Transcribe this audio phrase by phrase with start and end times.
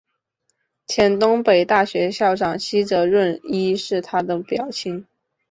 [0.87, 5.05] 前东北大学校长西泽润一是他的表亲。